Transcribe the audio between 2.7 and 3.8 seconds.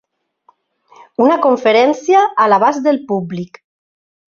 del públic.